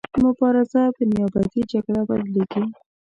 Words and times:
مبارزه 0.23 0.81
په 0.95 1.01
نیابتي 1.11 1.61
جګړه 1.71 2.01
بدلیږي. 2.09 2.63